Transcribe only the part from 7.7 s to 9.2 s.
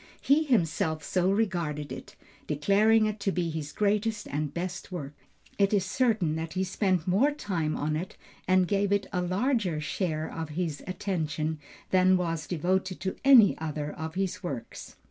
on it, and gave it